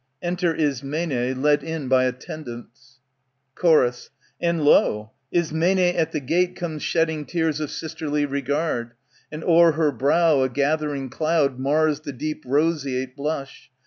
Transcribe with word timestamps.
Enter 0.23 0.55
Ismene, 0.55 1.43
led 1.43 1.61
in 1.63 1.87
by 1.87 2.05
Attendants, 2.05 2.97
Chor, 3.53 3.93
And, 4.41 4.63
lo! 4.63 5.11
Ismene 5.31 5.95
at 5.95 6.11
the 6.11 6.19
gate 6.19 6.55
Comes 6.55 6.81
shedding 6.81 7.23
tears 7.23 7.59
of 7.59 7.69
sisterly 7.69 8.25
regard, 8.25 8.93
And 9.31 9.43
o'er 9.43 9.73
her 9.73 9.91
brow 9.91 10.41
a 10.41 10.49
gathering 10.49 11.11
cloud 11.11 11.59
Mars 11.59 11.99
the 11.99 12.13
deep 12.13 12.43
roseate 12.47 13.15
blush. 13.15 13.69